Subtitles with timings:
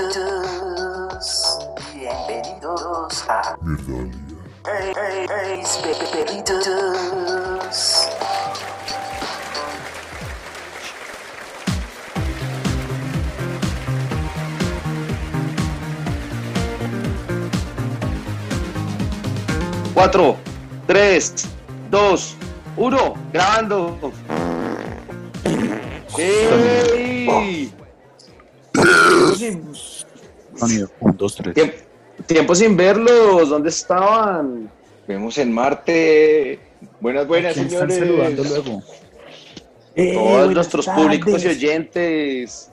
[0.00, 1.58] Bienvenidos,
[1.92, 3.54] bienvenidos a
[4.64, 5.62] Hey, hey, hey,
[6.10, 8.08] Perritos.
[19.92, 20.36] Cuatro,
[20.86, 21.46] tres,
[21.90, 22.36] dos,
[22.78, 24.12] uno, grabando.
[26.16, 27.59] ¡Ey!
[30.60, 31.54] Sonido, un, dos, tres.
[31.54, 31.76] Tiempo,
[32.26, 34.70] tiempo sin verlos, ¿dónde estaban?
[35.08, 36.58] Vemos en Marte.
[37.00, 37.98] Buenas, buenas, ¿Quién están señores.
[38.08, 38.82] saludando luego?
[38.82, 41.02] Todos Eh, nuestros tardes.
[41.04, 42.70] públicos y oyentes.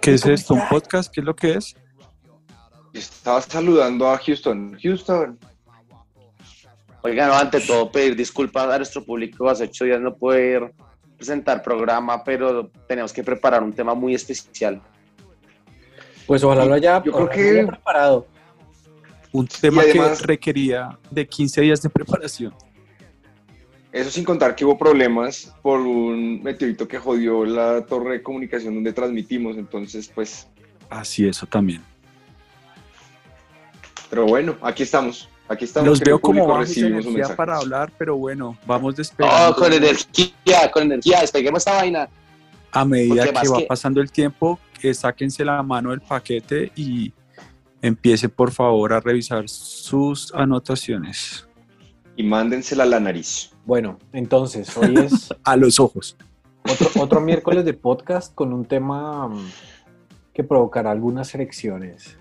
[0.00, 0.54] ¿Qué es ¿Cómo esto?
[0.54, 1.12] ¿Un podcast?
[1.12, 1.74] ¿Qué es lo que es?
[2.92, 4.78] Estaba saludando a Houston.
[4.80, 5.38] Houston.
[7.02, 10.72] Oigan, no, ante todo pedir disculpas a nuestro público, hace ocho días no poder
[11.18, 14.80] presentar programa, pero tenemos que preparar un tema muy especial.
[16.26, 18.26] Pues ojalá lo haya, Yo creo que- lo haya preparado.
[19.32, 22.54] Un tema además- que requería de 15 días de preparación.
[23.92, 28.74] Eso sin contar que hubo problemas por un meteorito que jodió la torre de comunicación
[28.74, 29.56] donde transmitimos.
[29.56, 30.48] Entonces, pues,
[30.90, 31.82] Así, eso también.
[34.10, 35.28] pero bueno, aquí estamos.
[35.48, 35.88] Aquí estamos.
[35.88, 37.36] Los veo como de recibimos un energía mensaje.
[37.36, 39.50] para hablar, pero bueno, vamos despegando.
[39.50, 42.08] Oh, con energía, con energía, despeguemos esta vaina.
[42.72, 46.70] A medida Porque que va que- pasando el tiempo, que sáquense la mano del paquete
[46.76, 47.10] y
[47.80, 51.48] empiece por favor a revisar sus anotaciones.
[52.16, 53.50] Y mándensela a la nariz.
[53.64, 56.18] Bueno, entonces, hoy es A los ojos.
[56.70, 59.50] otro, otro miércoles de podcast con un tema mm,
[60.34, 62.18] que provocará algunas elecciones.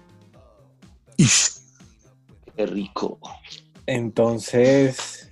[1.18, 3.20] Qué rico.
[3.86, 5.30] Entonces,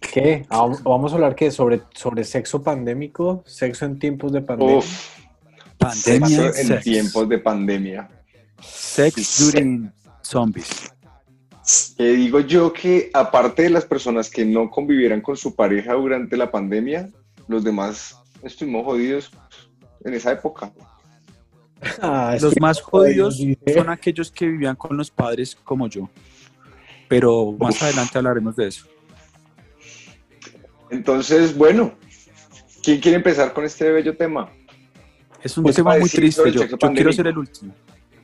[0.00, 0.46] ¿qué?
[0.48, 1.50] Ah, Vamos a hablar qué?
[1.50, 4.78] Sobre, sobre sexo pandémico, sexo en tiempos de pandemia.
[4.78, 5.21] Uf,
[5.82, 6.84] Pandemia en sex.
[6.84, 8.08] tiempos de pandemia.
[8.60, 9.90] Sex during
[10.22, 10.90] zombies.
[11.96, 16.36] Que digo yo que aparte de las personas que no convivieran con su pareja durante
[16.36, 17.08] la pandemia,
[17.48, 19.30] los demás estuvimos jodidos
[20.04, 20.72] en esa época.
[22.00, 23.40] Ah, Los más jodidos
[23.74, 26.08] son aquellos que vivían con los padres como yo.
[27.08, 27.82] Pero más Uf.
[27.82, 28.86] adelante hablaremos de eso.
[30.90, 31.94] Entonces, bueno,
[32.82, 34.50] ¿quién quiere empezar con este bello tema?
[35.42, 36.52] Es un Pues tema muy triste.
[36.52, 37.74] Yo, yo quiero ser el último.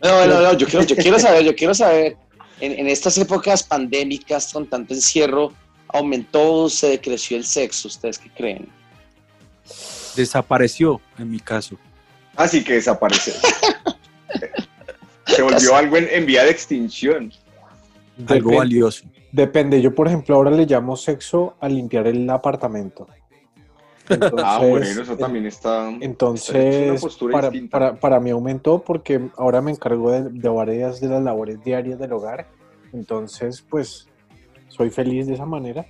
[0.03, 2.17] No, no, no, yo quiero, yo quiero saber, yo quiero saber,
[2.61, 5.53] en, en estas épocas pandémicas con tanto encierro,
[5.89, 7.89] ¿aumentó o se decreció el sexo?
[7.89, 8.69] ¿Ustedes qué creen?
[10.15, 11.77] Desapareció en mi caso.
[12.37, 13.35] Así que desapareció.
[15.27, 17.33] Se volvió algo en, en vía de extinción.
[18.27, 19.05] Algo valioso.
[19.33, 23.07] Depende, yo por ejemplo ahora le llamo sexo a limpiar el apartamento.
[24.09, 25.91] Entonces, Ah, bueno, eso también está...
[26.01, 31.23] Entonces, para, para, para mí aumentó porque ahora me encargo de, de varias de las
[31.23, 32.49] labores diarias del hogar.
[32.93, 34.09] Entonces, pues,
[34.69, 35.87] soy feliz de esa manera.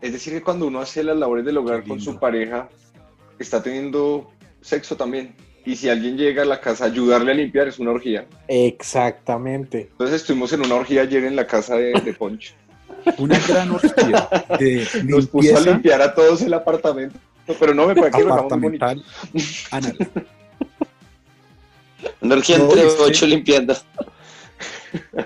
[0.00, 2.68] Es decir, que cuando uno hace las labores del hogar con su pareja,
[3.38, 4.30] está teniendo
[4.60, 5.34] sexo también.
[5.64, 8.26] Y si alguien llega a la casa a ayudarle a limpiar, es una orgía.
[8.46, 9.88] Exactamente.
[9.90, 12.54] Entonces estuvimos en una orgía ayer en la casa de, de Poncho.
[13.18, 14.28] Una gran orgía
[14.58, 17.18] de Nos puso a limpiar a todos el apartamento.
[17.58, 18.84] Pero no me parece que lo muy bonito.
[18.84, 19.04] apartamental
[19.70, 19.96] anal.
[22.20, 23.76] Una orgía entre ocho limpiando.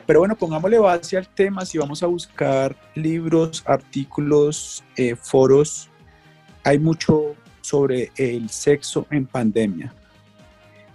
[0.07, 1.65] Pero bueno, pongámosle base al tema.
[1.65, 5.89] Si vamos a buscar libros, artículos, eh, foros,
[6.65, 9.95] hay mucho sobre el sexo en pandemia.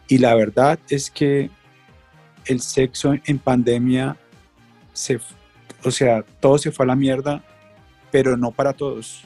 [0.07, 1.49] Y la verdad es que
[2.45, 4.17] el sexo en pandemia,
[4.93, 5.19] se,
[5.85, 7.43] o sea, todo se fue a la mierda,
[8.11, 9.23] pero no para todos.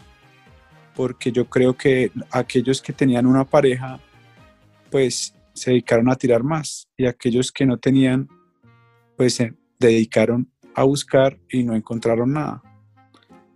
[0.96, 4.00] Porque yo creo que aquellos que tenían una pareja,
[4.92, 6.88] pues se dedicaron a tirar más.
[6.98, 8.28] Y aquellos que no tenían,
[9.16, 12.62] pues se dedicaron a buscar y no encontraron nada.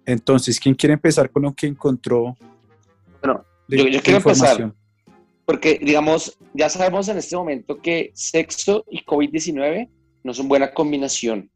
[0.05, 2.35] Entonces, ¿quién quiere empezar con lo que encontró?
[3.21, 4.73] Bueno, de- yo- yo quiero empezar.
[5.45, 9.89] Porque, digamos, ya sabemos en este momento que sexo y COVID-19
[10.23, 11.49] no son buena combinación.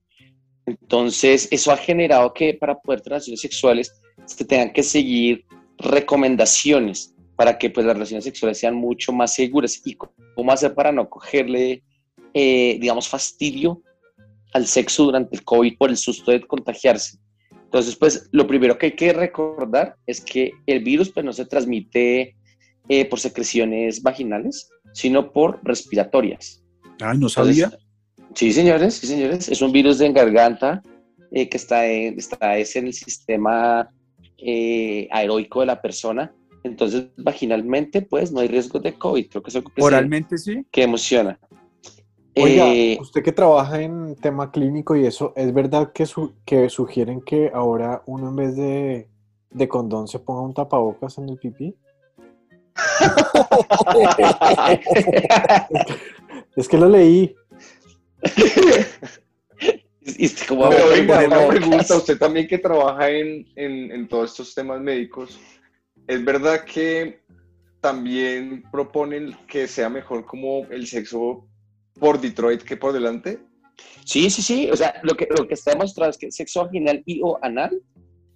[0.67, 3.91] Entonces, eso ha generado que para poder tener relaciones sexuales
[4.25, 5.45] se tengan que seguir
[5.77, 9.81] recomendaciones para que pues, las relaciones sexuales sean mucho más seguras.
[9.85, 9.95] ¿Y
[10.35, 11.83] cómo hacer para no cogerle,
[12.33, 13.81] eh, digamos, fastidio
[14.53, 17.17] al sexo durante el COVID por el susto de contagiarse?
[17.63, 21.45] Entonces, pues, lo primero que hay que recordar es que el virus pues, no se
[21.45, 22.35] transmite
[22.89, 26.61] eh, por secreciones vaginales, sino por respiratorias.
[26.99, 27.77] Ay, no Entonces, sabía.
[28.37, 29.49] Sí, señores, sí, señores.
[29.49, 30.83] Es un virus de garganta
[31.31, 33.89] eh, que está en, está es en el sistema
[34.37, 36.31] eh, aeroico de la persona.
[36.63, 39.27] Entonces, vaginalmente, pues, no hay riesgo de COVID.
[39.31, 40.63] Creo que es algo que, Oralmente sí.
[40.71, 41.39] que emociona.
[42.35, 46.69] Oiga, Eh, usted que trabaja en tema clínico y eso, ¿es verdad que, su- que
[46.69, 49.07] sugieren que ahora uno en vez de,
[49.49, 51.75] de condón se ponga un tapabocas en el pipí?
[56.55, 57.35] Es que lo leí.
[60.01, 61.47] Y usted como Pero "Bueno, venga, una no".
[61.47, 65.39] pregunta, usted también que trabaja en, en, en todos estos temas médicos,
[66.07, 67.19] ¿es verdad que
[67.81, 71.47] también proponen que sea mejor como el sexo
[71.99, 73.39] por Detroit que por delante?
[74.05, 74.69] Sí, sí, sí.
[74.71, 77.81] O sea, lo que, lo que está demostrado es que sexo vaginal y o anal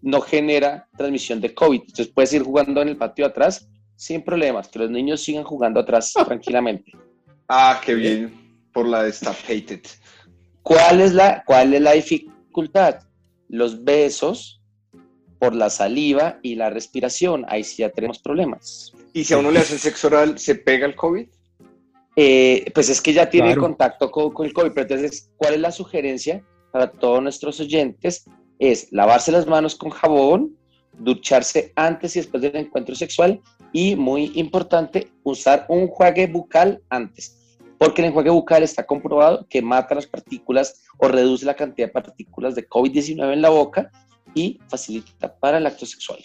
[0.01, 1.79] no genera transmisión de COVID.
[1.81, 5.79] Entonces puedes ir jugando en el patio atrás sin problemas, que los niños sigan jugando
[5.79, 6.91] atrás tranquilamente.
[7.47, 8.40] Ah, qué bien,
[8.73, 9.81] por la destapated.
[10.63, 12.99] ¿Cuál es la, cuál es la dificultad?
[13.49, 14.61] Los besos
[15.39, 17.45] por la saliva y la respiración.
[17.47, 18.93] Ahí sí ya tenemos problemas.
[19.13, 21.27] ¿Y si a uno le hacen sexo oral, se pega el COVID?
[22.15, 23.61] Eh, pues es que ya tiene Claro.
[23.61, 28.25] contacto con, con el COVID, pero entonces, ¿cuál es la sugerencia para todos nuestros oyentes?
[28.59, 30.55] Es lavarse las manos con jabón,
[30.99, 33.41] ducharse antes y después del encuentro sexual
[33.73, 37.40] y, muy importante, usar un enjuague bucal antes,
[37.81, 41.91] porque el enjuague bucal está comprobado que mata las partículas o reduce la cantidad de
[41.93, 43.89] partículas de COVID-19 en la boca
[44.35, 46.19] y facilita para el acto sexual.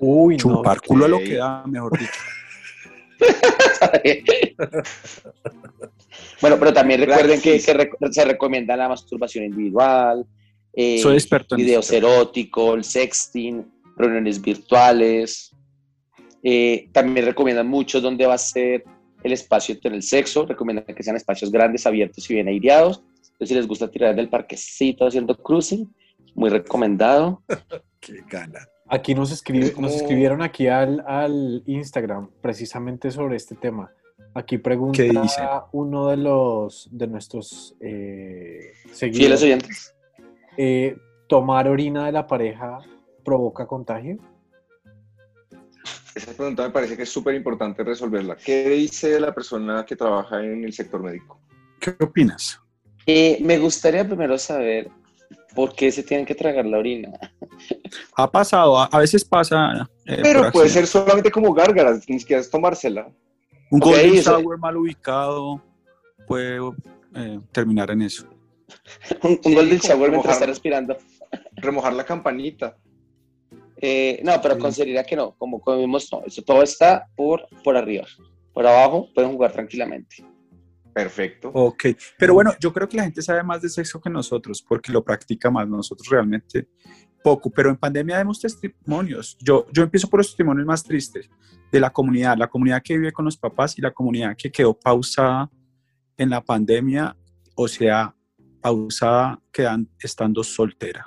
[0.00, 0.56] Uy, no.
[0.56, 2.10] Chupar culo a lo que da, mejor dicho.
[6.40, 7.76] bueno, pero también recuerden que, Gracias.
[7.76, 10.26] que rec- se recomienda la masturbación individual,
[10.72, 13.64] eh, Soy experto en videos eróticos, el sexting,
[13.96, 15.52] reuniones virtuales.
[16.42, 18.84] Eh, también recomiendan mucho dónde va a ser
[19.26, 20.46] el espacio entre el sexo.
[20.46, 23.02] Recomiendan que sean espacios grandes, abiertos y bien aireados.
[23.22, 25.92] Entonces, si les gusta tirar del parquecito haciendo cruising,
[26.34, 27.42] muy recomendado.
[28.00, 28.60] Qué gana.
[28.88, 33.90] Aquí nos, escribe, nos escribieron aquí al, al Instagram precisamente sobre este tema.
[34.32, 35.42] Aquí pregunta ¿Qué dice?
[35.72, 39.42] uno de los de nuestros eh, Fieles seguidores.
[39.42, 39.94] oyentes.
[40.56, 40.96] eh,
[41.26, 42.78] ¿Tomar orina de la pareja
[43.24, 44.18] provoca contagio?
[46.16, 48.36] Esa pregunta me parece que es súper importante resolverla.
[48.36, 51.38] ¿Qué dice la persona que trabaja en el sector médico?
[51.78, 52.58] ¿Qué opinas?
[53.06, 54.90] Eh, me gustaría primero saber
[55.54, 57.10] por qué se tienen que tragar la orina.
[58.16, 59.88] Ha pasado, a, a veces pasa.
[60.06, 63.08] eh, Pero puede ser solamente como gárgaras, ni siquiera es tomársela.
[63.70, 65.62] Un Ok, golden mal ubicado
[66.26, 66.58] puede
[67.14, 68.26] eh, terminar en eso.
[69.22, 70.96] Un, un Sí, golden shower mientras está respirando.
[71.56, 72.74] Remojar la campanita.
[73.78, 74.60] Eh, no, pero Sí.
[74.60, 78.06] consideraría que no, como comimos, no, eso todo está por, por arriba.
[78.52, 80.24] Por abajo pueden jugar tranquilamente.
[80.94, 81.50] Perfecto.
[81.52, 81.84] Ok,
[82.18, 85.04] pero bueno, yo creo que la gente sabe más de sexo que nosotros porque lo
[85.04, 86.68] practica más, nosotros realmente
[87.22, 89.36] poco, pero en pandemia vemos testimonios.
[89.40, 91.28] Yo, yo empiezo por los testimonios más tristes
[91.70, 94.72] de la comunidad, la comunidad que vive con los papás y la comunidad que quedó
[94.72, 95.50] pausada
[96.16, 97.14] en la pandemia,
[97.56, 98.14] o sea,
[98.62, 101.04] pausada quedan estando soltera.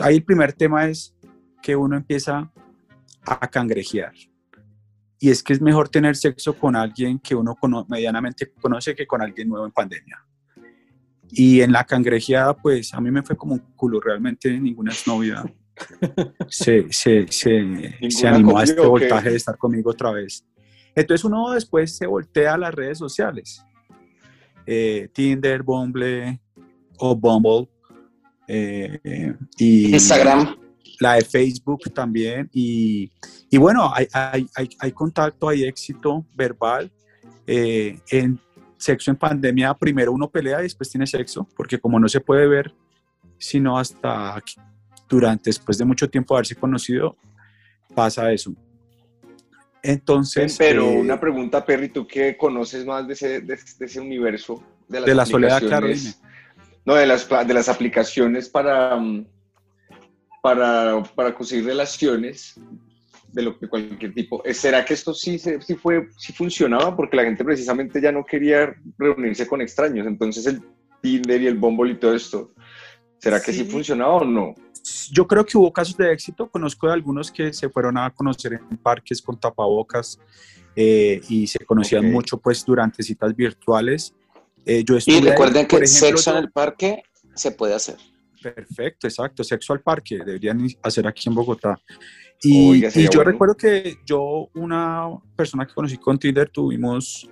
[0.00, 1.13] Ahí el primer tema es
[1.64, 2.52] que uno empieza
[3.24, 4.12] a cangrejear.
[5.18, 9.06] Y es que es mejor tener sexo con alguien que uno cono- medianamente conoce que
[9.06, 10.22] con alguien nuevo en pandemia.
[11.30, 15.42] Y en la cangrejeada, pues a mí me fue como un culo, realmente ninguna exnovia
[16.48, 20.44] se, se, se, se animó a este voltaje de estar conmigo otra vez.
[20.94, 23.64] Entonces uno después se voltea a las redes sociales.
[24.66, 26.40] Eh, Tinder, Bumble
[26.98, 27.70] o Bumble.
[28.46, 30.56] eh, eh, y Instagram.
[31.04, 32.48] La de Facebook también.
[32.52, 33.10] Y,
[33.50, 36.90] y bueno, hay, hay, hay, hay contacto, hay éxito verbal.
[37.46, 38.40] Eh, en
[38.78, 42.46] sexo en pandemia, primero uno pelea y después tiene sexo, porque como no se puede
[42.46, 42.74] ver,
[43.38, 44.60] sino hasta que-
[45.08, 47.16] durante, después de mucho tiempo de haberse conocido,
[47.94, 48.54] pasa eso.
[49.82, 54.00] Entonces, Pero eh, una pregunta, Perry, tú que conoces más de ese, de, de ese
[54.00, 55.62] universo de las De la soledad,
[56.86, 59.26] No, de las, de las aplicaciones para, mm,
[60.44, 62.60] para, para conseguir relaciones
[63.32, 64.44] de lo que cualquier tipo.
[64.44, 66.94] Eh, ¿Será que esto sí, sí, fue, sí funcionaba?
[66.94, 70.06] Porque la gente precisamente ya no quería reunirse con extraños.
[70.06, 70.60] Entonces el
[71.00, 72.52] Tinder y el Bumble y todo esto,
[73.16, 73.70] ¿será que sí Sí.
[73.70, 74.54] funcionaba o no?
[75.12, 76.46] yo creo que hubo casos de éxito.
[76.50, 80.20] Conozco de algunos que se fueron a conocer en parques con tapabocas
[80.76, 82.12] eh, y se conocían Ok.
[82.12, 84.12] mucho pues durante citas virtuales.
[84.66, 87.02] Eh, yo estuve Y ahí, recuerden que por ejemplo, sexo en el parque
[87.34, 87.96] se puede hacer.
[88.52, 89.42] Perfecto, exacto.
[89.42, 91.78] Sexo al parque, deberían hacer aquí en Bogotá.
[92.42, 93.30] Y, Oiga, y sería yo bueno.
[93.30, 97.28] recuerdo que yo, una persona que conocí con Tinder, tuvimos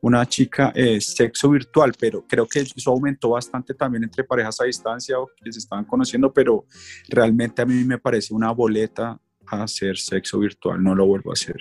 [0.00, 4.64] una chica eh, sexo virtual, pero creo que eso aumentó bastante también entre parejas a
[4.64, 6.66] distancia o que se estaban conociendo, pero
[7.08, 11.56] realmente a mí me parece una boleta hacer sexo virtual, no lo vuelvo a hacer.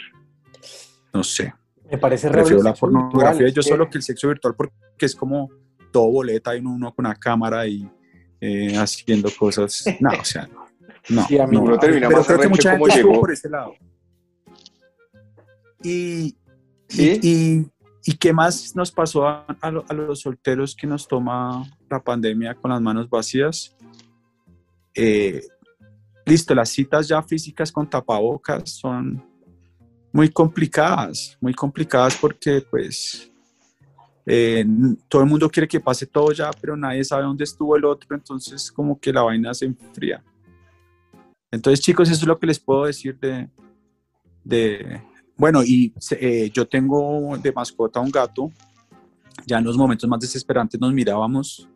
[1.14, 1.54] No sé,
[1.90, 4.54] Me parece raro prefiero la pornografía virtual, yo es solo que- que el sexo virtual
[4.56, 5.50] porque es como
[5.92, 7.90] todo boleta y uno con una cámara y
[8.42, 9.84] eh, haciendo cosas.
[10.02, 10.62] No, o sea, no.
[11.10, 11.64] No, Sí, a mí no.
[11.64, 13.20] uno termina pero creo que mucha como gente llegó.
[13.22, 13.74] por ese lado.
[15.84, 16.36] Y,
[16.88, 17.20] ¿Sí?
[17.22, 17.30] y,
[17.60, 17.66] y,
[18.06, 22.04] ¿y qué más nos pasó a, a lo- a los solteros que nos toma la
[22.04, 23.76] pandemia con las manos vacías?
[24.94, 25.42] Eh,
[26.26, 29.24] listo, las citas ya físicas con tapabocas son
[30.14, 33.31] muy complicadas, muy complicadas porque pues
[34.26, 34.66] eh,
[35.08, 38.16] todo el mundo quiere que pase todo ya, pero nadie sabe dónde estuvo el otro,
[38.16, 40.24] entonces como que la vaina se enfría.
[41.52, 43.50] Entonces chicos, eso es lo que les puedo decir de,
[44.44, 45.02] de
[45.36, 48.52] bueno, y eh, yo tengo de mascota un gato,
[49.46, 51.68] ya en los momentos más desesperantes nos mirábamos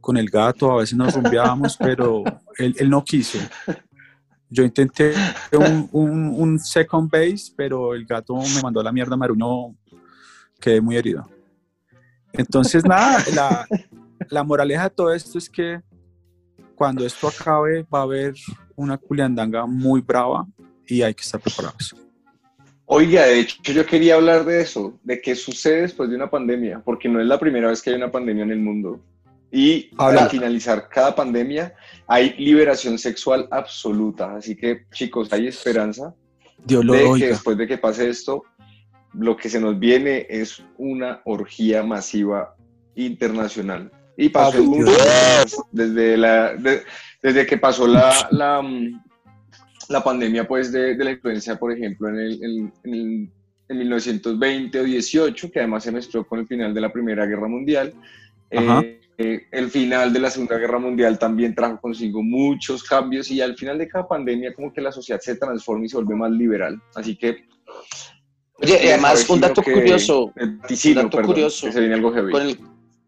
[0.00, 2.22] con el gato, a veces nos rumbeábamos, pero
[2.58, 3.38] él, él no quiso.
[4.50, 5.12] Yo intenté
[5.52, 9.74] un, un- un second base, pero el gato me mandó a la mierda, Maruño,
[10.60, 11.28] quedé muy herido.
[12.38, 13.66] Entonces, nada, la,
[14.30, 15.80] la moraleja de todo esto es que
[16.74, 18.34] cuando esto acabe va a haber
[18.76, 20.46] una culiandanga muy brava
[20.86, 21.94] y hay que estar preparados.
[22.86, 26.80] Oiga, de hecho, yo quería hablar de eso, de qué sucede después de una pandemia,
[26.82, 29.00] porque no es la primera vez que hay una pandemia en el mundo.
[29.50, 30.24] Y Habla.
[30.24, 31.74] al finalizar cada pandemia
[32.06, 34.36] hay liberación sexual absoluta.
[34.36, 36.14] Así que, chicos, hay esperanza
[36.64, 37.26] Dios lo de que oiga.
[37.28, 38.44] después de que pase esto,
[39.14, 42.54] lo que se nos viene es una orgía masiva
[42.94, 43.90] internacional.
[44.16, 46.82] Y pasó países, desde, la, de-
[47.22, 48.62] desde que pasó la, la,
[49.88, 53.30] la pandemia pues, de, de la influencia, por ejemplo, en, el, en, en el-
[53.70, 57.48] en 1920 o 18, que además se mezcló con el final de la Primera Guerra
[57.48, 57.92] Mundial.
[58.50, 63.40] Eh, eh, el final de la Segunda Guerra Mundial también trajo consigo muchos cambios y
[63.42, 66.30] al final de cada pandemia como que la sociedad se transforma y se vuelve más
[66.30, 66.80] liberal.
[66.94, 67.44] Así que...
[68.60, 70.60] Oye, y además, un dato que- curioso, un
[70.94, 71.66] dato perdón, curioso.
[71.66, 72.32] que se viene algo heavy.
[72.32, 72.58] con el,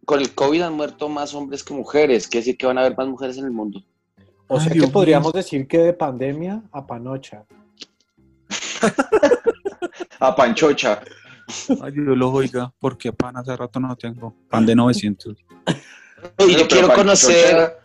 [0.04, 2.96] con el COVID han muerto más hombres que mujeres, quiere decir que van a haber
[2.96, 3.82] más mujeres en el mundo.
[4.46, 7.44] O Ay, sea Dios que podríamos decir que de pandemia a panocha.
[10.20, 11.00] A Panchocha.
[11.82, 14.34] Ay, Dios lo oiga, porque pan hace rato no tengo.
[14.48, 15.36] Pan de 900.
[16.46, 17.78] Y yo quiero conocer,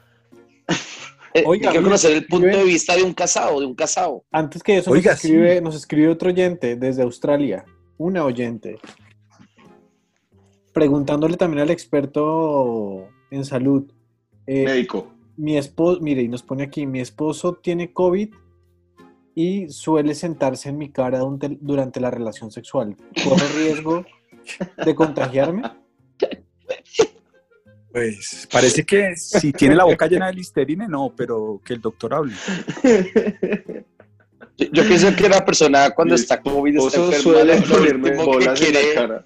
[1.45, 4.23] Oiga, yo quiero conocer el punto escribe- de vista de un casado, de un casado.
[4.31, 7.65] Antes que eso Oiga, nos, escribe, nos escribe otro oyente desde Australia,
[7.97, 8.77] una oyente,
[10.73, 13.91] preguntándole también al experto en salud.
[14.47, 15.07] eh, Médico.
[15.37, 18.33] mi esposo, mire, y nos pone aquí, mi esposo tiene COVID
[19.33, 22.95] y suele sentarse en mi cara durante, la relación sexual.
[23.23, 24.05] ¿Corro riesgo
[24.85, 25.63] de contagiarme?
[27.95, 32.13] Pues parece que si tiene la boca llena de listerine, no, pero que el doctor
[32.13, 32.33] hable.
[34.57, 38.61] Yo, yo pienso que la persona cuando está COVID está Esposo enferma, suele ponerme bolas
[38.61, 39.25] en la cara.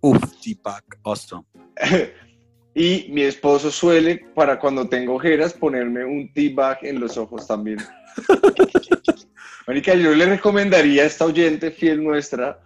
[0.00, 1.44] Uf, Deepak, awesome.
[2.74, 7.78] Y mi esposo suele, para cuando tengo ojeras, ponerme un T-bag en los ojos también.
[9.66, 12.60] Marica, yo le recomendaría a esta oyente fiel nuestra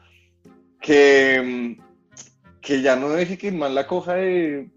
[0.80, 4.70] que, mm, que ya no deje que man la coja de,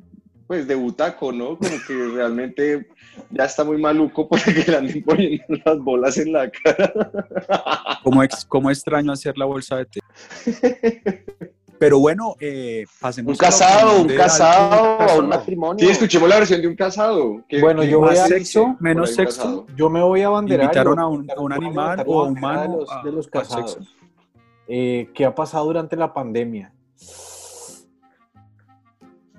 [0.52, 1.58] pues, de butaco, ¿no?
[1.58, 2.86] Como que realmente
[3.30, 6.92] ya está muy maluco para que le anden poniendo las bolas en la cara.
[8.04, 10.00] Cómo, ex- cómo extraño hacer la bolsa de té.
[11.80, 15.86] Pero bueno, eh, pasemos Un casado, un casado, a un matrimonio.
[15.86, 17.46] Sí, escuchemos la versión de un casado.
[17.48, 19.66] ¿Qué- Bueno, yo voy a- sexo, menos sexo.
[19.78, 20.66] Yo me voy a abanderar.
[20.66, 23.28] Invitaron a un- a un animal o a un humano de los, a- de los
[23.30, 23.78] casados.
[24.68, 26.74] Eh, ¿Qué ha pasado durante la pandemia?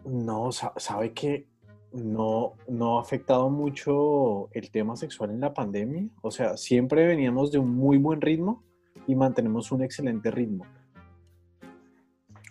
[0.05, 1.47] No, sa- sabe que
[1.93, 6.09] no, no ha afectado mucho el tema sexual en la pandemia.
[6.23, 8.65] O sea, siempre veníamos de un muy buen ritmo
[9.07, 10.65] y mantenemos un excelente ritmo.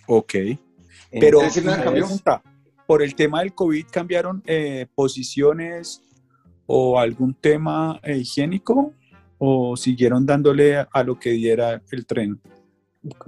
[0.08, 0.34] Ok.
[1.12, 2.41] Pero una
[2.86, 6.01] por el tema del COVID cambiaron eh, posiciones
[6.65, 8.93] o algún tema higiénico
[9.38, 12.39] o siguieron dándole a lo que diera el tren.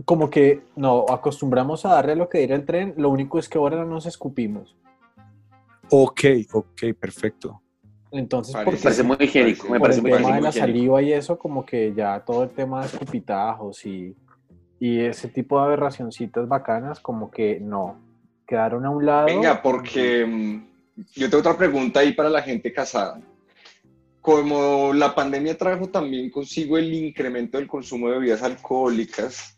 [0.06, 3.58] Como que no acostumbramos a darle lo que diera el tren, lo único es que
[3.58, 4.76] ahora no nos escupimos.
[5.90, 7.62] Ok, ok, perfecto.
[8.12, 10.68] Entonces, Parece- por, Me parece muy higiénico, me parece el muy tema de la higiénico.
[10.68, 14.16] saliva y eso, como que ya todo el tema de escupitajos y,
[14.80, 17.98] y ese tipo de aberracioncitas bacanas, como que no,
[18.46, 19.26] quedaron a un lado.
[19.26, 23.20] Venga, porque mm, yo tengo otra pregunta ahí para la gente casada.
[24.22, 29.53] Como la pandemia trajo también consigo el incremento del consumo de bebidas alcohólicas,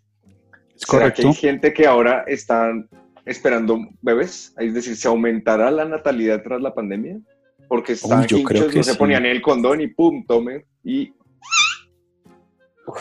[0.75, 2.89] Es ¿será que hay gente que ahora están
[3.25, 4.53] esperando bebés?
[4.57, 7.19] Es decir, ¿se aumentará la natalidad tras la pandemia?
[7.67, 8.97] Porque están Uy, yo creo hinchos, que no se sí.
[8.97, 10.63] ponían el condón y pum, tomen.
[10.83, 11.13] Y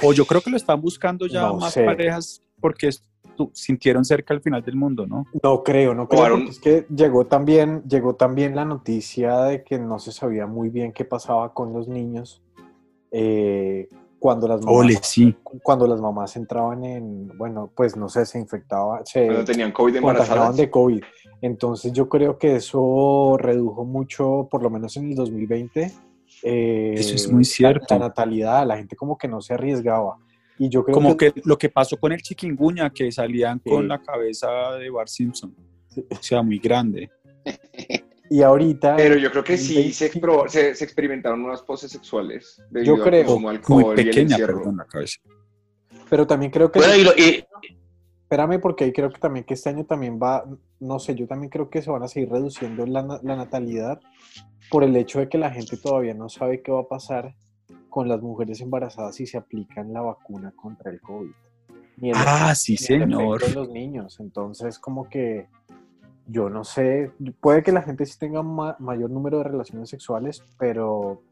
[0.02, 1.84] O yo creo que lo están buscando ya No más sé.
[1.84, 2.90] parejas porque
[3.52, 5.26] sintieron cerca al final del mundo, ¿no?
[5.42, 6.36] No creo, no creo.
[6.48, 10.92] Es que llegó también, llegó también la noticia de que no se sabía muy bien
[10.92, 12.42] qué pasaba con los niños
[13.10, 13.88] eh,
[14.24, 15.36] cuando las mamás, Ole, sí.
[15.62, 20.00] cuando las mamás entraban en, bueno, pues no sé, se infectaba, se Cuando tenían COVID
[20.00, 21.02] contagiaban de COVID.
[21.42, 25.92] Entonces yo creo que eso redujo mucho, por lo menos en el 2020.
[26.42, 27.84] eh, Eso es muy cierto.
[27.90, 30.16] La, la natalidad, la gente como que no se arriesgaba.
[30.58, 33.68] Y yo creo Como que, que lo que pasó con el chiquinguña, que salían Sí.
[33.68, 35.54] con la cabeza de Bart Simpson.
[36.10, 37.10] O sea, muy grande.
[38.36, 39.92] y ahorita Pero yo creo que sí 20.
[39.92, 43.24] se, expro- se, se experimentaron unas poses sexuales debido Yo creo.
[43.26, 44.56] consumo de Muy alcohol y el pequeña, encierro.
[44.58, 45.20] perdón, la cabeza.
[46.10, 47.44] pero también creo que Bueno, y, lo- y-
[48.22, 50.44] Espérame, porque ahí creo que también que este año también va,
[50.80, 54.00] no sé, yo también creo que se van a seguir reduciendo la, la natalidad
[54.70, 57.34] por el hecho de que la gente todavía no sabe qué va a pasar
[57.90, 61.30] con las mujeres embarazadas si se aplican la vacuna contra el COVID.
[61.98, 63.44] Ni el Ah, sí, ni el señor.
[63.44, 64.18] en los niños.
[64.18, 65.46] Entonces, como que
[66.26, 70.42] yo no sé, puede que la gente sí tenga ma- mayor número de relaciones sexuales,
[70.58, 71.22] pero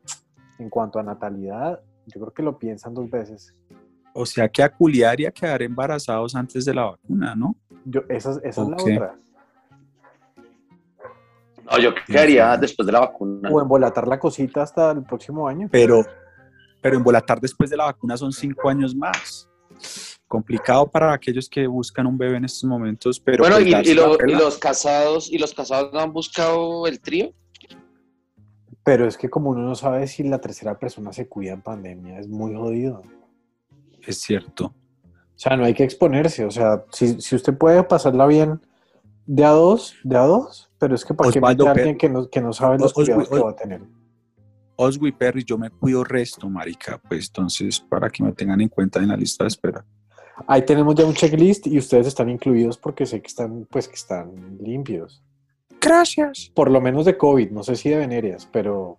[0.59, 3.55] en cuanto a natalidad, yo creo que lo piensan dos veces.
[4.15, 7.57] O sea, que a culiar y a quedar embarazados antes de la vacuna, ¿no?
[7.85, 8.79] Yo, esa, esa Ok.
[8.81, 9.17] es la otra.
[11.65, 13.49] no, yo qué haría después de la vacuna.
[13.51, 15.69] O embolatar la cosita hasta el próximo año.
[15.71, 16.05] Pero,
[16.83, 19.49] pero embolatar después de la vacuna son cinco años más.
[20.33, 24.17] Complicado para aquellos que buscan un bebé en estos momentos, pero bueno, pues, y, lo-
[24.17, 27.35] los casados, y los casados no han buscado el trío.
[28.83, 32.19] Pero es que como uno no sabe si la tercera persona se cuida en pandemia,
[32.19, 33.03] es muy jodido.
[34.07, 34.75] es cierto.
[35.05, 36.47] O sea, no hay que exponerse.
[36.47, 38.59] O sea, si, si usted puede pasarla bien
[39.27, 41.99] de a dos, de a dos, pero es que para qué Osvaldo mete a alguien
[41.99, 43.83] que no, que no sabe los Os- Os- cuidados que va a tener.
[44.77, 48.99] Oswi Perry, yo me cuido resto, marica, pues entonces para que me tengan en cuenta
[49.01, 49.85] en la lista de espera.
[50.47, 53.95] Ahí tenemos ya un checklist y ustedes están incluidos porque sé que están, pues, que
[53.95, 55.23] están limpios.
[55.81, 56.51] Gracias.
[56.55, 58.99] Por lo menos de COVID, no sé si de venerias, pero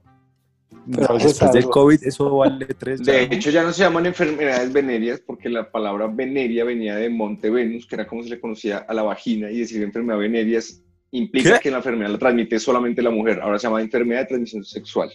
[0.92, 1.66] Pero después del.
[1.70, 3.02] COVID eso vale tres.
[3.02, 3.34] ya, De ¿no?
[3.36, 7.88] hecho, ya no se llaman enfermedades venéreas porque la palabra veneria venía de Monte Venus,
[7.88, 11.54] que era como se le conocía a la vagina, y decir enfermedad venérea es- implica
[11.56, 11.60] ¿Qué?
[11.62, 13.40] que la enfermedad la transmite solamente la mujer.
[13.42, 15.10] Ahora se llama enfermedad de transmisión sexual.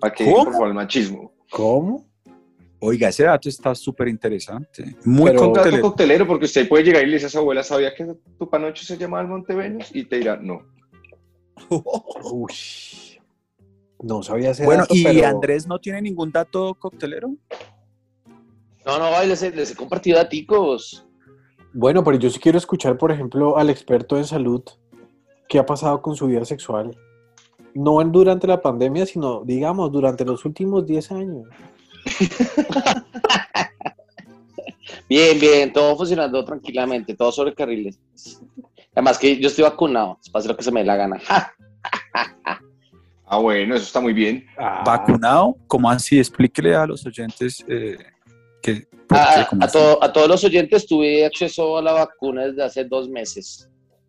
[0.00, 0.44] Para que ¿Cómo?
[0.44, 1.32] por favor el machismo.
[1.50, 2.06] ¿cómo?
[2.86, 4.96] Oiga, ese dato está súper interesante.
[5.04, 5.82] Muy Pero- Un dato coctelero.
[5.82, 8.84] coctelero, porque usted puede llegar y le dice a su abuela, ¿sabía que tu panocho
[8.84, 9.90] se llamaba el Monte Venus?
[9.94, 10.62] Y te dirá, no.
[12.32, 12.52] Uy,
[14.02, 17.34] no sabía ese Bueno, dato, ¿y pero- Andrés no tiene ningún dato coctelero?
[18.84, 21.06] No, no, les, he- les he compartido daticos.
[21.72, 24.62] Bueno, pero yo sí quiero escuchar, por ejemplo, al experto en salud
[25.48, 26.96] qué ha pasado con su vida sexual.
[27.74, 31.48] No en- durante la pandemia, sino, digamos, durante los últimos 10 años.
[35.08, 37.98] Bien, bien, todo funcionando tranquilamente, todo sobre carriles.
[38.94, 41.20] Además que yo estoy vacunado, pase lo que se me dé la gana.
[43.26, 44.46] Ah, bueno, eso está muy bien.
[44.56, 45.56] Ah, ¿Vacunado?
[45.66, 46.18] ¿Cómo así?
[46.18, 47.96] Explíquele a los oyentes eh,
[48.62, 48.82] que...
[48.82, 53.08] qué, A, todo- a todos los oyentes tuve acceso a la vacuna desde hace dos
[53.08, 53.68] meses.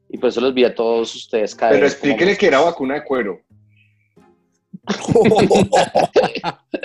[0.09, 1.75] Y por eso los vi a todos ustedes caer.
[1.75, 3.39] Pero explíquele que era vacuna de cuero.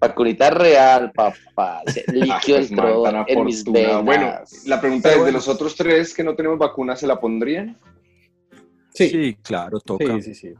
[0.00, 1.82] Vacunita real, papá.
[2.30, 4.04] Ah, entró tan en mis venas.
[4.04, 4.34] Bueno,
[4.66, 7.78] la pregunta Pero es, ¿de los otros tres que no tenemos vacuna, se la pondrían?
[8.94, 10.14] Sí, Sí, claro, toca.
[10.20, 10.54] sí, sí, sí.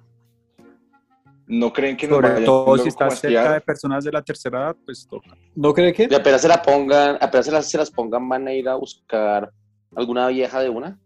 [1.47, 4.61] ¿No creen que nos Sobre vayan todo si estás cerca de personas de la tercera
[4.67, 5.37] edad, pues toca.
[5.57, 6.07] ¿No cree que?
[6.09, 8.77] Y apenas se la pongan, apenas se las, se las pongan, van a ir a
[8.77, 9.51] buscar
[9.97, 10.97] alguna vieja de una.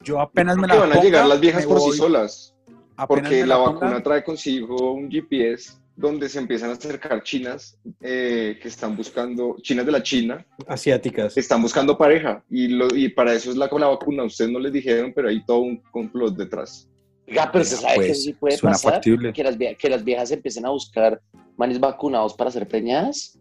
[0.00, 2.54] Yo apenas me la que van a llegar las viejas por voy- sí solas,
[2.96, 7.78] apenas porque la ponga, vacuna trae consigo un GPS donde se empiezan a acercar chinas
[8.00, 11.34] eh, que están buscando, chinas de la China, Asiáticas.
[11.34, 14.24] que están buscando pareja y, lo, y para eso es la, la vacuna.
[14.24, 16.88] Ustedes no les dijeron, pero hay todo un complot detrás.
[17.28, 18.92] Oiga, pero se Vea, sabe que pues, eso sí puede suena pasar.
[18.94, 19.32] factible.
[19.32, 21.20] Que las, que las viejas empiecen a buscar
[21.56, 23.38] manes vacunados para ser preñadas.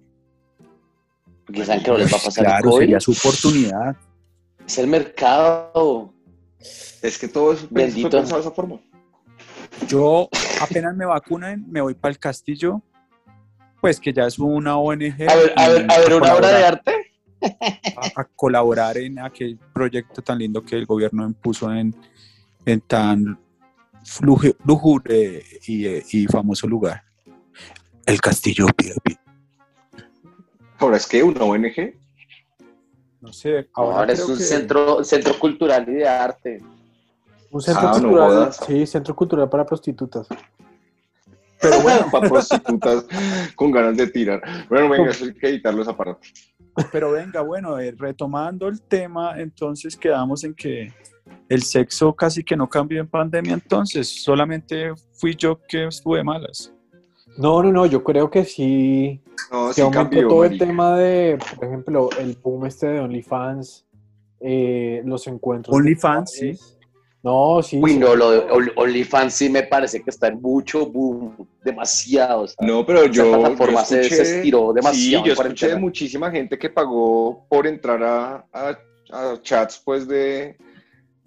[1.46, 2.80] Porque saben que no les va a pasar el Claro, COVID.
[2.82, 3.96] sería su oportunidad.
[4.68, 6.14] Es el mercado.
[7.02, 8.10] Es que todo fue Bendito.
[8.12, 8.80] pensado de esa forma.
[9.88, 10.30] Yo
[10.62, 12.82] apenas me vacunen, me voy para el castillo,
[13.82, 15.16] pues que ya es una ONG.
[15.28, 16.96] A ver, a y ver, a ver una obra de colaborar- arte.
[17.98, 21.96] A, a colaborar en aquel proyecto tan lindo que el gobierno impuso en,
[22.66, 23.40] en tan
[24.66, 25.88] lúgubre y,
[26.20, 27.02] y famoso lugar.
[28.06, 28.68] El castillo.
[30.78, 31.96] Ahora es que una ONG,
[33.22, 36.62] No sé, Ahora, ahora, es un que- centro, centro cultural y de arte.
[37.52, 38.30] Un centro Ah, no cultural.
[38.30, 38.58] jodas.
[38.66, 40.28] sí, centro cultural para prostitutas.
[41.62, 43.06] pero bueno, para prostitutas
[43.56, 44.42] con ganas de tirar.
[44.70, 46.28] Bueno, venga, eso hay que editarlo esa parte.
[46.92, 50.94] pero venga, bueno, eh, retomando el tema, entonces quedamos en que
[51.50, 56.74] el sexo casi que no cambió en pandemia, entonces solamente fui yo que estuve malas.
[57.38, 59.22] No, no, no, yo creo que sí.
[59.52, 63.86] No, sí aumentó cambió, todo el tema de, por ejemplo, el boom este de OnlyFans,
[64.42, 65.74] eh, los encuentros.
[65.76, 66.58] OnlyFans, sí.
[67.24, 67.80] No, sí.
[67.82, 67.98] Uy, sí.
[68.00, 72.48] no, lo de Only- OnlyFans sí me parece que está en mucho boom, demasiado.
[72.48, 72.56] ¿sabes?
[72.68, 75.68] No, pero Esa yo, yo plataforma se- escuché, se estiró demasiado Sí, en yo escuché
[75.68, 78.80] de muchísima gente que pagó por entrar a, a-
[79.12, 80.58] a chats pues de,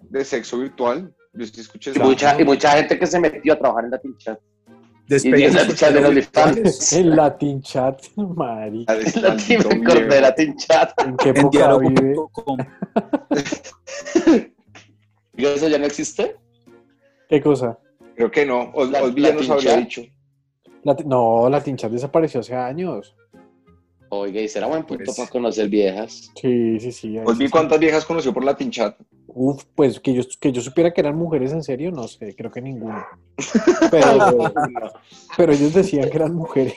[0.01, 1.13] de sexo virtual.
[1.33, 2.03] Yo sí escuché Y eso.
[2.03, 4.39] mucha, y mucha gente que se metió a trabajar en Latin Chat.
[5.07, 6.93] Despedidas Y en chat de OnlyFans.
[6.93, 8.95] El Latin Chat, marica.
[8.95, 10.21] De- Latin.
[10.21, 10.91] Latin Chat.
[11.05, 12.15] ¿En qué en época vive?
[15.37, 16.35] ¿Y eso ya no existe?
[17.29, 17.77] ¿Qué cosa?
[18.15, 18.71] Creo que no.
[18.73, 20.01] Os, La- Osvi ya nos habría dicho.
[21.05, 23.15] No, Latin Chat desapareció hace años.
[24.09, 26.31] Oiga, y será buen punto Pues- para conocer viejas.
[26.35, 27.17] Sí, sí, sí.
[27.37, 27.49] sí.
[27.49, 28.95] ¿cuántas viejas conoció por Latin Chat?
[29.27, 32.51] Uf, pues que yo, que yo supiera que eran mujeres en serio, no sé, creo
[32.51, 33.05] que ninguna.
[33.91, 34.53] Pero,
[35.35, 36.73] pero ellos decían que eran mujeres.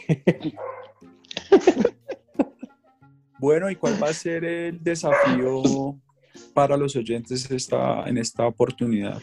[3.39, 5.63] Bueno, ¿y cuál va a ser el desafío
[6.55, 9.21] para los oyentes esta, en esta oportunidad?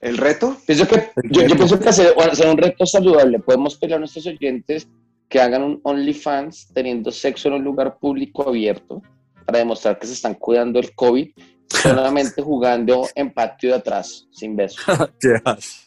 [0.00, 0.56] ¿El reto?
[0.66, 3.38] Pienso que, yo, yo pienso que hacer, hacer un reto saludable.
[3.38, 4.88] Podemos pedir a nuestros oyentes
[5.28, 9.02] que hagan un OnlyFans teniendo sexo en un lugar público abierto
[9.46, 11.28] para demostrar que se están cuidando del COVID,
[11.68, 14.84] solamente jugando en patio de atrás, sin besos.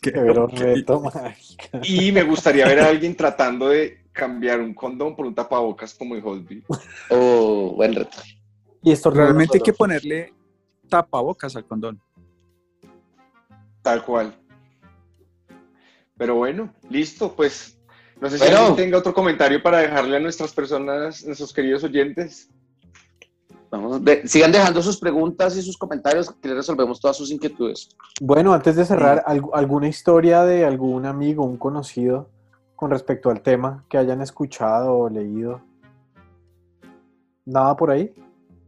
[0.02, 0.12] ¿Qué?
[0.12, 1.82] Pero reto, marica.
[1.84, 6.16] Y me gustaría ver a alguien tratando de cambiar un condón por un tapabocas como
[6.16, 6.64] dijo Osvi.
[7.10, 8.18] Oh, buen reto.
[8.84, 10.34] Y esto Realmente hay que ponerle
[10.90, 12.00] tapabocas al condón.
[13.82, 14.36] Tal cual.
[16.18, 17.78] Pero bueno, listo, pues
[18.22, 18.60] no sé si Bueno.
[18.60, 22.50] alguien tenga otro comentario para dejarle a nuestras personas, nuestros queridos oyentes.
[23.72, 27.90] Vamos, de- sigan dejando sus preguntas y sus comentarios que les resolvemos todas sus inquietudes.
[28.22, 32.30] Bueno, antes de cerrar, ¿alg- ¿alguna historia de algún amigo, un conocido
[32.76, 35.62] con respecto al tema que hayan escuchado o leído?
[37.46, 38.14] ¿Nada por ahí?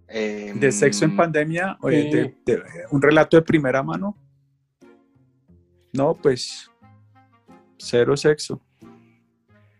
[0.07, 2.09] Eh, De sexo en pandemia, o de- Sí.
[2.11, 4.17] de- de- un relato de primera mano.
[5.93, 6.69] No, pues
[7.77, 8.61] cero sexo.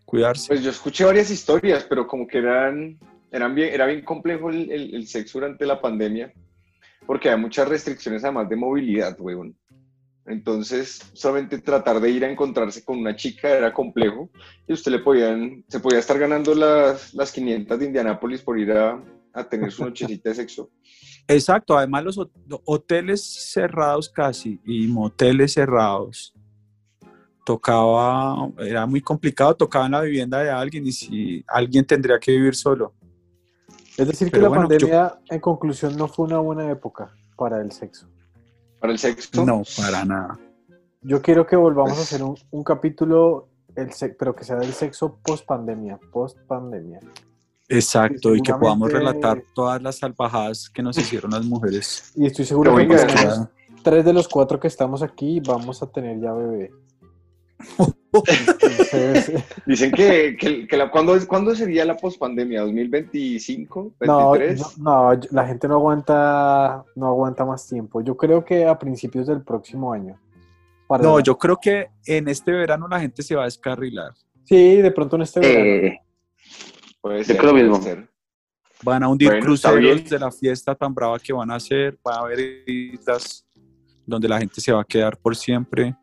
[0.05, 0.47] Cuidarse.
[0.47, 2.97] Pues yo escuché varias historias, pero como que eran,
[3.31, 6.31] eran bien, era bien complejo el, el- el sexo durante la pandemia,
[7.05, 9.55] porque había muchas restricciones además de movilidad, weón.
[10.27, 14.31] Entonces, solamente tratar de ir a encontrarse con una chica era complejo
[14.67, 18.71] y usted le podían, se podía estar ganando las, las 500 de Indianápolis por ir
[18.71, 18.99] a,
[19.35, 20.71] a tener su nochecita de sexo.
[21.27, 22.31] Exacto, además los hot-
[22.65, 26.33] hoteles cerrados casi y moteles cerrados.
[27.45, 32.31] Tocaba, era muy complicado, tocaba en la vivienda de alguien y si alguien tendría que
[32.31, 32.93] vivir solo.
[33.97, 37.71] Es decir, que la bueno, pandemia, en conclusión, no fue una buena época para el
[37.71, 38.07] sexo.
[38.79, 39.45] Para el sexo.
[39.45, 40.39] No, para nada.
[41.01, 44.73] Yo quiero que volvamos a hacer un, un capítulo, el se- pero que sea del
[44.73, 46.99] sexo post pandemia, post pandemia.
[47.67, 52.11] Exacto, y que podamos relatar todas las salvajadas que nos hicieron las mujeres.
[52.15, 52.87] Y estoy seguro que
[53.83, 56.71] tres de los cuatro que estamos aquí vamos a tener ya bebé.
[58.13, 62.63] Entonces, Dicen que, que, que la, ¿cuándo, es- ¿cuándo sería la pospandemia?
[62.65, 63.93] ¿2025?
[64.01, 64.55] no, ¿23?
[64.57, 68.01] yo- no, yo- la gente no aguanta, no aguanta más tiempo.
[68.01, 70.19] Yo creo que a principios del próximo año.
[70.87, 74.11] Para- No, yo creo que en este verano la gente se va a descarrilar.
[74.43, 75.65] Sí, de pronto en este verano.
[75.65, 75.99] Eh,
[77.05, 77.83] Puede yo ser, creo lo puede mismo.
[77.83, 78.09] ser.
[78.81, 81.99] Van a hundir Bueno, cruceros de la fiesta tan brava que van a hacer.
[82.05, 83.45] Va a haber islas
[84.07, 85.95] donde la gente se va a quedar por siempre.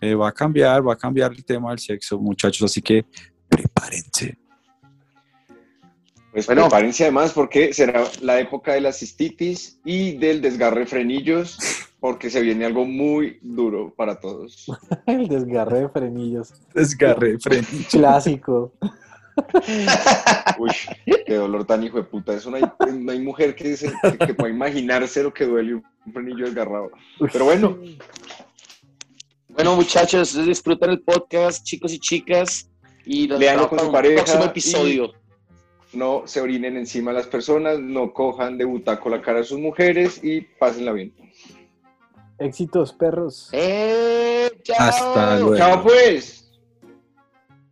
[0.00, 2.62] Eh, va a cambiar, va a cambiar el tema del sexo, muchachos.
[2.62, 3.04] Así que
[3.46, 4.38] prepárense.
[6.32, 6.62] Pues Bueno.
[6.62, 11.58] prepárense además porque será la época de la cistitis y del desgarre frenillos,
[12.00, 14.64] porque se viene algo muy duro para todos.
[15.06, 16.54] El desgarre de frenillos.
[16.74, 17.68] Desgarre, freno.
[17.90, 18.72] Clásico.
[20.58, 20.70] Uy,
[21.26, 22.34] qué dolor tan hijo de puta.
[22.34, 26.12] Eso no hay, no hay mujer que, se, que, pueda imaginarse lo que duele un
[26.12, 26.90] frenillo desgarrado.
[27.32, 27.78] Pero bueno,
[29.48, 32.70] bueno, muchachos, disfruten el podcast, chicos y chicas.
[33.04, 35.12] Y los esperamos con su un pareja próximo episodio.
[35.92, 39.58] no se orinen encima de las personas, no cojan de butaco la cara de sus
[39.58, 41.12] mujeres y pásenla bien.
[42.38, 43.50] Éxitos, perros.
[43.52, 44.76] Eh, chao.
[44.78, 45.56] Hasta luego.
[45.56, 46.41] Chao pues.